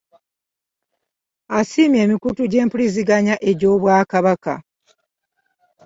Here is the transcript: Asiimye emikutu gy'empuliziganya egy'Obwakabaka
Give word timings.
Asiimye 1.57 1.99
emikutu 2.05 2.41
gy'empuliziganya 2.51 3.35
egy'Obwakabaka 3.49 4.53